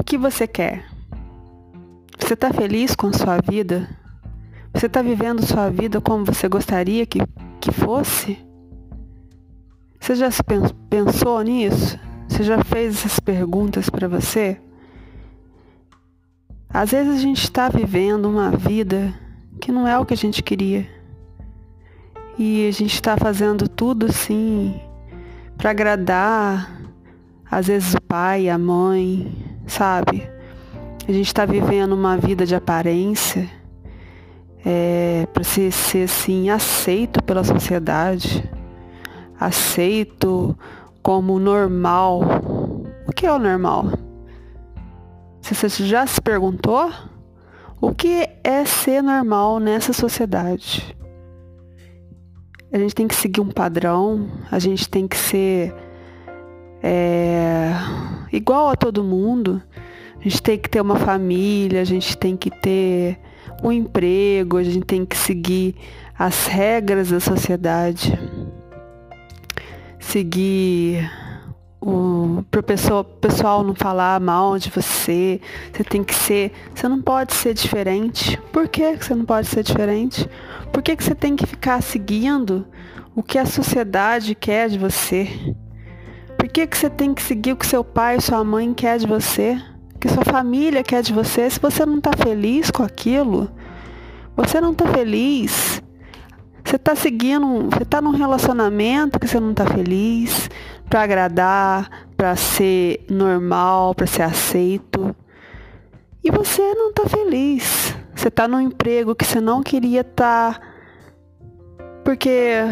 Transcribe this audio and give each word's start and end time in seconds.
o 0.00 0.04
que 0.04 0.16
você 0.16 0.46
quer? 0.46 0.86
Você 2.18 2.32
está 2.32 2.50
feliz 2.50 2.94
com 2.94 3.12
sua 3.12 3.38
vida? 3.38 3.86
Você 4.72 4.86
está 4.86 5.02
vivendo 5.02 5.44
sua 5.44 5.68
vida 5.68 6.00
como 6.00 6.24
você 6.24 6.48
gostaria 6.48 7.04
que, 7.04 7.18
que 7.60 7.70
fosse? 7.70 8.38
Você 10.00 10.14
já 10.14 10.30
se 10.30 10.42
pensou 10.88 11.42
nisso? 11.42 11.98
Você 12.26 12.42
já 12.42 12.64
fez 12.64 12.96
essas 12.96 13.20
perguntas 13.20 13.90
para 13.90 14.08
você? 14.08 14.58
Às 16.70 16.92
vezes 16.92 17.16
a 17.16 17.20
gente 17.20 17.44
está 17.44 17.68
vivendo 17.68 18.24
uma 18.24 18.50
vida 18.50 19.12
que 19.60 19.70
não 19.70 19.86
é 19.86 19.98
o 19.98 20.06
que 20.06 20.14
a 20.14 20.16
gente 20.16 20.42
queria. 20.42 20.88
E 22.38 22.66
a 22.66 22.70
gente 22.70 22.94
está 22.94 23.18
fazendo 23.18 23.68
tudo 23.68 24.06
assim 24.06 24.80
para 25.58 25.70
agradar, 25.72 26.80
às 27.50 27.66
vezes 27.66 27.92
o 27.92 28.00
pai, 28.00 28.48
a 28.48 28.56
mãe, 28.56 29.49
sabe? 29.70 30.28
A 31.08 31.12
gente 31.12 31.26
está 31.26 31.46
vivendo 31.46 31.92
uma 31.92 32.16
vida 32.16 32.44
de 32.44 32.54
aparência 32.54 33.48
é, 34.64 35.26
para 35.32 35.42
ser, 35.42 35.72
ser 35.72 36.04
assim 36.04 36.50
aceito 36.50 37.22
pela 37.22 37.42
sociedade, 37.42 38.48
aceito 39.38 40.56
como 41.02 41.38
normal. 41.38 42.20
O 43.06 43.12
que 43.12 43.26
é 43.26 43.32
o 43.32 43.38
normal? 43.38 43.86
Você 45.40 45.68
já 45.84 46.06
se 46.06 46.20
perguntou? 46.20 46.92
O 47.80 47.94
que 47.94 48.28
é 48.44 48.64
ser 48.64 49.02
normal 49.02 49.58
nessa 49.58 49.92
sociedade? 49.92 50.94
A 52.72 52.78
gente 52.78 52.94
tem 52.94 53.08
que 53.08 53.14
seguir 53.14 53.40
um 53.40 53.50
padrão, 53.50 54.28
a 54.50 54.58
gente 54.58 54.88
tem 54.88 55.08
que 55.08 55.16
ser 55.16 55.74
é, 56.82 57.49
igual 58.32 58.68
a 58.68 58.76
todo 58.76 59.04
mundo. 59.04 59.62
A 60.18 60.22
gente 60.22 60.42
tem 60.42 60.58
que 60.58 60.68
ter 60.68 60.80
uma 60.80 60.96
família, 60.96 61.80
a 61.80 61.84
gente 61.84 62.16
tem 62.16 62.36
que 62.36 62.50
ter 62.50 63.18
um 63.62 63.72
emprego, 63.72 64.56
a 64.56 64.62
gente 64.62 64.84
tem 64.84 65.04
que 65.04 65.16
seguir 65.16 65.74
as 66.18 66.46
regras 66.46 67.10
da 67.10 67.20
sociedade. 67.20 68.18
Seguir 69.98 71.10
o 71.80 72.44
pro 72.50 72.62
pessoal, 72.62 73.02
pessoal 73.02 73.64
não 73.64 73.74
falar 73.74 74.20
mal 74.20 74.58
de 74.58 74.68
você. 74.68 75.40
Você 75.72 75.82
tem 75.82 76.04
que 76.04 76.14
ser, 76.14 76.52
você 76.74 76.88
não 76.88 77.00
pode 77.00 77.32
ser 77.32 77.54
diferente. 77.54 78.38
Por 78.52 78.68
que 78.68 78.96
você 78.96 79.14
não 79.14 79.24
pode 79.24 79.46
ser 79.46 79.62
diferente? 79.62 80.28
Por 80.72 80.82
que, 80.82 80.94
que 80.94 81.02
você 81.02 81.14
tem 81.14 81.34
que 81.34 81.46
ficar 81.46 81.82
seguindo 81.82 82.66
o 83.14 83.22
que 83.22 83.38
a 83.38 83.46
sociedade 83.46 84.34
quer 84.34 84.68
de 84.68 84.78
você? 84.78 85.28
Por 86.40 86.48
que, 86.48 86.66
que 86.66 86.78
você 86.78 86.88
tem 86.88 87.12
que 87.12 87.20
seguir 87.20 87.52
o 87.52 87.56
que 87.56 87.66
seu 87.66 87.84
pai 87.84 88.16
e 88.16 88.20
sua 88.22 88.42
mãe 88.42 88.72
quer 88.72 88.98
de 88.98 89.06
você? 89.06 89.60
Que 90.00 90.08
sua 90.08 90.24
família 90.24 90.82
quer 90.82 91.02
de 91.02 91.12
você? 91.12 91.50
Se 91.50 91.60
você 91.60 91.84
não 91.84 91.98
está 91.98 92.12
feliz 92.16 92.70
com 92.70 92.82
aquilo, 92.82 93.50
você 94.34 94.58
não 94.58 94.72
está 94.72 94.86
feliz. 94.86 95.82
Você 96.64 96.76
está 96.76 96.96
seguindo, 96.96 97.68
você 97.70 97.82
está 97.82 98.00
num 98.00 98.12
relacionamento 98.12 99.20
que 99.20 99.28
você 99.28 99.38
não 99.38 99.50
está 99.50 99.66
feliz, 99.66 100.48
para 100.88 101.02
agradar, 101.02 102.06
para 102.16 102.34
ser 102.36 103.04
normal, 103.10 103.94
para 103.94 104.06
ser 104.06 104.22
aceito. 104.22 105.14
E 106.24 106.30
você 106.30 106.62
não 106.72 106.88
está 106.88 107.06
feliz. 107.06 107.94
Você 108.14 108.28
está 108.28 108.48
num 108.48 108.62
emprego 108.62 109.14
que 109.14 109.26
você 109.26 109.42
não 109.42 109.62
queria 109.62 110.00
estar. 110.00 110.58
Tá, 110.58 110.60
porque 112.02 112.62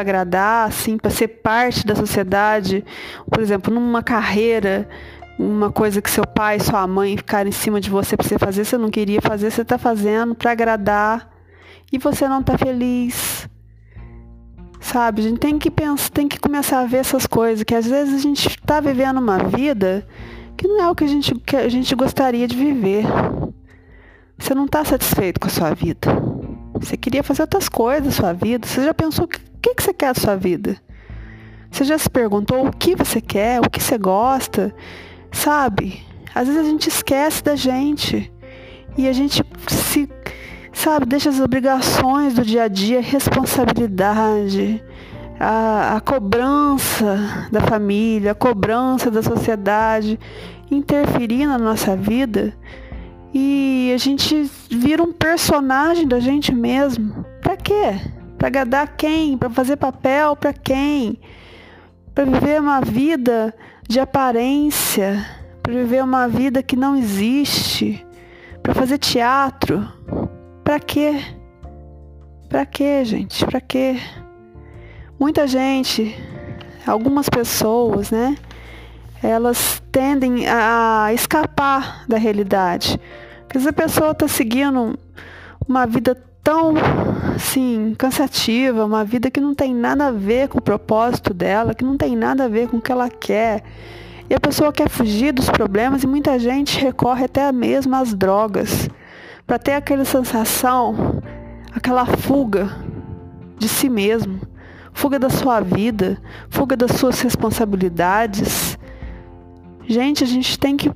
para 0.00 0.02
agradar, 0.02 0.68
assim, 0.68 0.96
para 0.96 1.10
ser 1.10 1.28
parte 1.28 1.86
da 1.86 1.94
sociedade, 1.94 2.84
por 3.30 3.40
exemplo, 3.40 3.72
numa 3.72 4.02
carreira, 4.02 4.88
uma 5.38 5.70
coisa 5.70 6.00
que 6.00 6.10
seu 6.10 6.26
pai 6.26 6.58
sua 6.58 6.86
mãe 6.86 7.16
ficaram 7.16 7.48
em 7.48 7.52
cima 7.52 7.80
de 7.80 7.90
você 7.90 8.16
para 8.16 8.26
você 8.26 8.38
fazer, 8.38 8.64
você 8.64 8.78
não 8.78 8.90
queria 8.90 9.20
fazer, 9.20 9.50
você 9.50 9.62
está 9.62 9.76
fazendo 9.76 10.34
para 10.34 10.52
agradar 10.52 11.30
e 11.92 11.98
você 11.98 12.26
não 12.26 12.40
está 12.40 12.56
feliz. 12.56 13.48
Sabe? 14.80 15.20
A 15.20 15.24
gente 15.24 15.38
tem 15.38 15.58
que 15.58 15.70
pensar, 15.70 16.08
tem 16.10 16.26
que 16.26 16.38
começar 16.38 16.80
a 16.80 16.86
ver 16.86 16.98
essas 16.98 17.26
coisas, 17.26 17.62
que 17.62 17.74
às 17.74 17.86
vezes 17.86 18.14
a 18.14 18.18
gente 18.18 18.48
está 18.48 18.80
vivendo 18.80 19.18
uma 19.18 19.38
vida 19.38 20.06
que 20.56 20.66
não 20.66 20.82
é 20.82 20.90
o 20.90 20.94
que 20.94 21.04
a 21.04 21.08
gente, 21.08 21.34
que 21.34 21.56
a 21.56 21.68
gente 21.68 21.94
gostaria 21.94 22.48
de 22.48 22.56
viver. 22.56 23.04
Você 24.38 24.54
não 24.54 24.64
está 24.64 24.82
satisfeito 24.82 25.38
com 25.38 25.48
a 25.48 25.50
sua 25.50 25.74
vida. 25.74 26.08
Você 26.74 26.96
queria 26.96 27.22
fazer 27.22 27.42
outras 27.42 27.68
coisas 27.68 28.04
da 28.04 28.10
sua 28.10 28.32
vida. 28.32 28.66
Você 28.66 28.82
já 28.82 28.94
pensou 28.94 29.28
o 29.60 29.62
que, 29.62 29.74
que, 29.74 29.82
você 29.82 29.92
quer 29.92 30.14
da 30.14 30.18
sua 30.18 30.36
vida? 30.36 30.78
Você 31.70 31.84
já 31.84 31.98
se 31.98 32.08
perguntou 32.08 32.66
o 32.66 32.72
que 32.72 32.96
você 32.96 33.20
quer, 33.20 33.60
o 33.60 33.68
que 33.68 33.78
você 33.78 33.98
gosta? 33.98 34.74
Sabe? 35.30 36.02
Às 36.34 36.48
vezes 36.48 36.62
a 36.62 36.64
gente 36.64 36.88
esquece 36.88 37.44
da 37.44 37.54
gente. 37.54 38.32
E 38.96 39.06
a 39.06 39.12
gente 39.12 39.44
se 39.68 40.08
sabe, 40.72 41.04
deixa 41.04 41.28
as 41.28 41.40
obrigações 41.40 42.32
do 42.32 42.42
dia 42.42 42.62
a 42.62 42.68
dia, 42.68 43.02
responsabilidade, 43.02 44.82
a, 45.38 45.96
a 45.96 46.00
cobrança 46.00 47.46
da 47.52 47.60
família, 47.60 48.32
a 48.32 48.34
cobrança 48.34 49.10
da 49.10 49.22
sociedade 49.22 50.18
interferir 50.70 51.46
na 51.46 51.58
nossa 51.58 51.94
vida 51.94 52.56
e 53.34 53.92
a 53.94 53.98
gente 53.98 54.50
vira 54.70 55.02
um 55.02 55.12
personagem 55.12 56.08
da 56.08 56.18
gente 56.18 56.54
mesmo. 56.54 57.26
Para 57.42 57.58
quê? 57.58 58.00
Para 58.40 58.48
agradar 58.48 58.96
quem? 58.96 59.36
Para 59.36 59.50
fazer 59.50 59.76
papel 59.76 60.34
para 60.34 60.54
quem? 60.54 61.20
Para 62.14 62.24
viver 62.24 62.58
uma 62.58 62.80
vida 62.80 63.54
de 63.86 64.00
aparência, 64.00 65.26
para 65.62 65.74
viver 65.74 66.02
uma 66.02 66.26
vida 66.26 66.62
que 66.62 66.74
não 66.74 66.96
existe, 66.96 68.02
para 68.62 68.72
fazer 68.72 68.96
teatro. 68.96 69.86
Para 70.64 70.80
quê? 70.80 71.22
Para 72.48 72.64
quê, 72.64 73.04
gente? 73.04 73.44
Para 73.44 73.60
quê? 73.60 73.98
Muita 75.18 75.46
gente, 75.46 76.16
algumas 76.86 77.28
pessoas, 77.28 78.10
né? 78.10 78.38
Elas 79.22 79.82
tendem 79.92 80.48
a 80.48 81.12
escapar 81.12 82.06
da 82.08 82.16
realidade. 82.16 82.98
Porque 83.42 83.60
se 83.60 83.68
a 83.68 83.72
pessoa 83.74 84.12
está 84.12 84.26
seguindo 84.26 84.98
uma 85.68 85.86
vida 85.86 86.16
tão, 86.42 86.72
assim, 87.40 87.94
cansativa, 87.96 88.84
uma 88.84 89.02
vida 89.02 89.30
que 89.30 89.40
não 89.40 89.54
tem 89.54 89.74
nada 89.74 90.08
a 90.08 90.12
ver 90.12 90.48
com 90.48 90.58
o 90.58 90.62
propósito 90.62 91.32
dela, 91.32 91.74
que 91.74 91.82
não 91.82 91.96
tem 91.96 92.14
nada 92.14 92.44
a 92.44 92.48
ver 92.48 92.68
com 92.68 92.76
o 92.76 92.80
que 92.80 92.92
ela 92.92 93.08
quer. 93.08 93.64
E 94.28 94.34
a 94.34 94.38
pessoa 94.38 94.72
quer 94.72 94.88
fugir 94.88 95.32
dos 95.32 95.48
problemas 95.48 96.04
e 96.04 96.06
muita 96.06 96.38
gente 96.38 96.78
recorre 96.78 97.24
até 97.24 97.50
mesmo 97.50 97.96
às 97.96 98.14
drogas 98.14 98.88
para 99.46 99.58
ter 99.58 99.72
aquela 99.72 100.04
sensação, 100.04 101.20
aquela 101.74 102.04
fuga 102.04 102.70
de 103.58 103.68
si 103.68 103.88
mesmo, 103.88 104.40
fuga 104.92 105.18
da 105.18 105.30
sua 105.30 105.60
vida, 105.60 106.20
fuga 106.50 106.76
das 106.76 106.92
suas 106.92 107.20
responsabilidades. 107.20 108.78
Gente, 109.88 110.22
a 110.22 110.26
gente 110.26 110.58
tem 110.58 110.76
que 110.76 110.92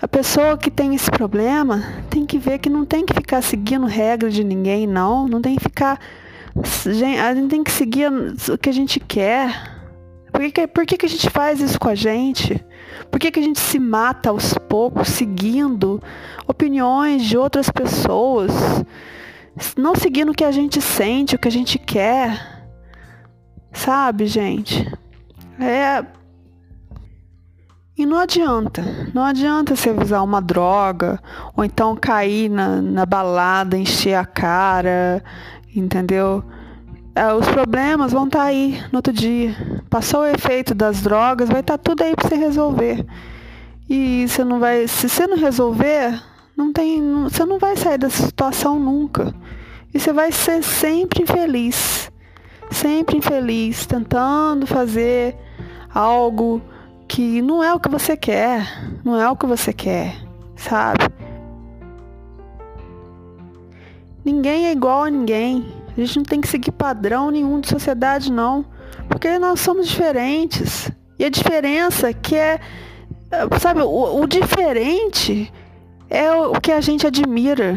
a 0.00 0.06
pessoa 0.06 0.56
que 0.56 0.70
tem 0.70 0.94
esse 0.94 1.10
problema 1.10 1.82
tem 2.08 2.24
que 2.24 2.38
ver 2.38 2.60
que 2.60 2.70
não 2.70 2.84
tem 2.84 3.04
que 3.04 3.12
ficar 3.12 3.42
seguindo 3.42 3.84
regra 3.84 4.30
de 4.30 4.44
ninguém, 4.44 4.86
não. 4.86 5.26
Não 5.26 5.42
tem 5.42 5.56
que 5.56 5.62
ficar. 5.62 5.98
A 6.56 7.34
gente 7.34 7.48
tem 7.48 7.64
que 7.64 7.70
seguir 7.70 8.08
o 8.48 8.56
que 8.56 8.68
a 8.68 8.72
gente 8.72 9.00
quer. 9.00 9.76
Por 10.30 10.52
que, 10.52 10.66
por 10.68 10.86
que, 10.86 10.96
que 10.96 11.06
a 11.06 11.08
gente 11.08 11.28
faz 11.30 11.60
isso 11.60 11.80
com 11.80 11.88
a 11.88 11.96
gente? 11.96 12.64
Por 13.10 13.18
que, 13.18 13.30
que 13.30 13.40
a 13.40 13.42
gente 13.42 13.58
se 13.58 13.78
mata 13.78 14.30
aos 14.30 14.54
poucos 14.54 15.08
seguindo 15.08 16.00
opiniões 16.46 17.24
de 17.24 17.36
outras 17.36 17.68
pessoas? 17.68 18.52
Não 19.76 19.96
seguindo 19.96 20.30
o 20.30 20.34
que 20.34 20.44
a 20.44 20.52
gente 20.52 20.80
sente, 20.80 21.34
o 21.34 21.38
que 21.38 21.48
a 21.48 21.52
gente 21.52 21.76
quer. 21.76 22.68
Sabe, 23.72 24.26
gente? 24.26 24.86
É. 25.58 26.17
E 27.98 28.06
não 28.06 28.16
adianta. 28.16 29.10
Não 29.12 29.24
adianta 29.24 29.74
você 29.74 29.90
usar 29.90 30.22
uma 30.22 30.40
droga, 30.40 31.20
ou 31.56 31.64
então 31.64 31.96
cair 31.96 32.48
na, 32.48 32.80
na 32.80 33.04
balada, 33.04 33.76
encher 33.76 34.14
a 34.14 34.24
cara, 34.24 35.20
entendeu? 35.74 36.44
É, 37.12 37.34
os 37.34 37.48
problemas 37.48 38.12
vão 38.12 38.26
estar 38.26 38.38
tá 38.38 38.44
aí 38.44 38.80
no 38.92 38.98
outro 38.98 39.12
dia. 39.12 39.52
Passou 39.90 40.20
o 40.20 40.26
efeito 40.26 40.76
das 40.76 41.02
drogas, 41.02 41.48
vai 41.48 41.58
estar 41.58 41.76
tá 41.76 41.82
tudo 41.82 42.02
aí 42.02 42.14
para 42.14 42.28
você 42.28 42.36
resolver. 42.36 43.04
E 43.90 44.28
você 44.28 44.44
não 44.44 44.60
vai, 44.60 44.86
se 44.86 45.08
você 45.08 45.26
não 45.26 45.36
resolver, 45.36 46.22
não 46.56 46.72
tem, 46.72 47.02
você 47.24 47.44
não 47.44 47.58
vai 47.58 47.76
sair 47.76 47.98
dessa 47.98 48.24
situação 48.24 48.78
nunca. 48.78 49.34
E 49.92 49.98
você 49.98 50.12
vai 50.12 50.30
ser 50.30 50.62
sempre 50.62 51.24
infeliz. 51.24 52.12
Sempre 52.70 53.16
infeliz, 53.16 53.86
tentando 53.86 54.68
fazer 54.68 55.34
algo 55.92 56.62
que 57.18 57.42
não 57.42 57.64
é 57.64 57.74
o 57.74 57.80
que 57.80 57.88
você 57.88 58.16
quer, 58.16 58.64
não 59.04 59.20
é 59.20 59.28
o 59.28 59.34
que 59.34 59.44
você 59.44 59.72
quer, 59.72 60.14
sabe? 60.54 61.08
Ninguém 64.24 64.66
é 64.66 64.70
igual 64.70 65.02
a 65.02 65.10
ninguém. 65.10 65.66
A 65.96 66.00
gente 66.00 66.18
não 66.18 66.24
tem 66.24 66.40
que 66.40 66.46
seguir 66.46 66.70
padrão 66.70 67.32
nenhum 67.32 67.58
de 67.58 67.66
sociedade, 67.66 68.30
não. 68.30 68.64
Porque 69.08 69.36
nós 69.36 69.58
somos 69.58 69.88
diferentes. 69.88 70.92
E 71.18 71.24
a 71.24 71.28
diferença 71.28 72.12
que 72.12 72.36
é 72.36 72.60
sabe, 73.60 73.80
o, 73.80 74.20
o 74.20 74.24
diferente 74.24 75.52
é 76.08 76.30
o, 76.30 76.52
o 76.52 76.60
que 76.60 76.70
a 76.70 76.80
gente 76.80 77.04
admira. 77.04 77.74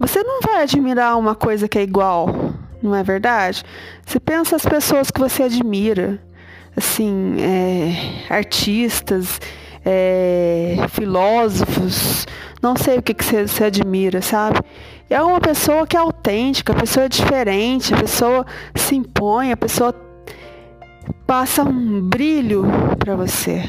Você 0.00 0.20
não 0.20 0.40
vai 0.40 0.64
admirar 0.64 1.16
uma 1.16 1.36
coisa 1.36 1.68
que 1.68 1.78
é 1.78 1.82
igual, 1.82 2.26
não 2.82 2.92
é 2.92 3.04
verdade? 3.04 3.62
Você 4.04 4.18
pensa 4.18 4.56
as 4.56 4.66
pessoas 4.66 5.12
que 5.12 5.20
você 5.20 5.44
admira, 5.44 6.20
assim, 6.76 7.36
é, 7.40 8.32
artistas, 8.32 9.40
é, 9.84 10.76
filósofos, 10.88 12.26
não 12.62 12.76
sei 12.76 12.98
o 12.98 13.02
que, 13.02 13.14
que 13.14 13.24
você, 13.24 13.64
admira, 13.64 14.22
sabe? 14.22 14.60
É 15.10 15.20
uma 15.20 15.40
pessoa 15.40 15.86
que 15.86 15.96
é 15.96 16.00
autêntica, 16.00 16.72
a 16.72 16.76
pessoa 16.76 17.06
é 17.06 17.08
diferente, 17.08 17.92
a 17.92 17.98
pessoa 17.98 18.46
se 18.74 18.94
impõe, 18.94 19.52
a 19.52 19.56
pessoa 19.56 19.94
passa 21.26 21.62
um 21.62 22.00
brilho 22.00 22.64
para 22.98 23.14
você. 23.16 23.64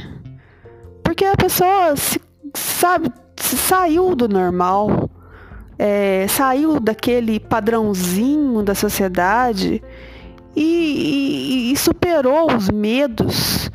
Porque 1.03 1.25
a 1.25 1.35
pessoa, 1.35 1.95
se, 1.97 2.21
sabe, 2.55 3.11
se 3.35 3.57
saiu 3.57 4.15
do 4.15 4.29
normal, 4.29 5.09
é, 5.77 6.27
saiu 6.29 6.79
daquele 6.79 7.39
padrãozinho 7.39 8.61
da 8.63 8.75
sociedade 8.75 9.83
e, 10.55 11.69
e, 11.69 11.71
e 11.71 11.77
superou 11.77 12.55
os 12.55 12.69
medos. 12.69 13.69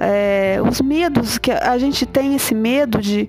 É, 0.00 0.58
os 0.68 0.80
medos 0.80 1.38
que 1.38 1.52
a 1.52 1.78
gente 1.78 2.04
tem 2.04 2.34
esse 2.34 2.54
medo 2.54 3.00
de 3.00 3.28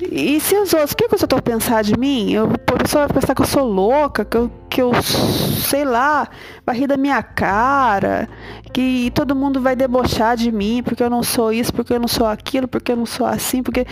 e 0.00 0.38
se 0.40 0.54
os 0.56 0.74
outros, 0.74 0.92
o 0.92 0.96
que, 0.96 1.08
que 1.08 1.14
os 1.14 1.22
outros 1.22 1.40
pensar 1.40 1.82
de 1.82 1.98
mim? 1.98 2.30
Eu, 2.30 2.44
a 2.44 2.76
pessoa 2.76 3.06
vai 3.06 3.14
pensar 3.14 3.34
que 3.34 3.40
eu 3.40 3.46
sou 3.46 3.64
louca, 3.64 4.24
que 4.24 4.36
eu, 4.36 4.50
que 4.68 4.82
eu 4.82 4.92
sei 5.02 5.84
lá, 5.84 6.28
vai 6.66 6.76
rir 6.76 6.86
da 6.86 6.98
minha 6.98 7.22
cara, 7.22 8.28
que 8.74 9.10
todo 9.14 9.34
mundo 9.34 9.60
vai 9.60 9.74
debochar 9.74 10.36
de 10.36 10.52
mim 10.52 10.82
porque 10.82 11.02
eu 11.02 11.08
não 11.08 11.22
sou 11.22 11.50
isso, 11.50 11.72
porque 11.72 11.94
eu 11.94 12.00
não 12.00 12.08
sou 12.08 12.26
aquilo, 12.26 12.68
porque 12.68 12.92
eu 12.92 12.96
não 12.96 13.06
sou 13.06 13.26
assim, 13.26 13.62
porque 13.62 13.86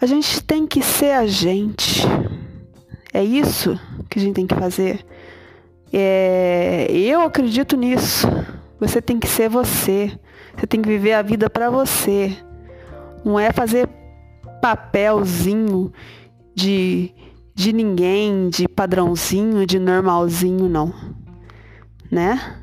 a 0.00 0.04
gente 0.04 0.42
tem 0.44 0.66
que 0.66 0.82
ser 0.82 1.12
a 1.12 1.26
gente. 1.26 2.02
É 3.12 3.24
isso 3.24 3.80
que 4.10 4.18
a 4.18 4.22
gente 4.22 4.34
tem 4.34 4.46
que 4.46 4.54
fazer. 4.54 5.04
É, 5.92 6.86
eu 6.90 7.22
acredito 7.22 7.76
nisso. 7.76 8.26
Você 8.80 9.00
tem 9.00 9.18
que 9.18 9.26
ser 9.26 9.48
você. 9.48 10.18
Você 10.56 10.66
tem 10.66 10.82
que 10.82 10.88
viver 10.88 11.12
a 11.12 11.22
vida 11.22 11.48
para 11.48 11.70
você. 11.70 12.36
Não 13.24 13.38
é 13.38 13.52
fazer 13.52 13.88
papelzinho 14.60 15.92
de, 16.54 17.14
de 17.54 17.72
ninguém, 17.72 18.48
de 18.48 18.68
padrãozinho, 18.68 19.66
de 19.66 19.78
normalzinho, 19.78 20.68
não. 20.68 20.92
Né? 22.10 22.58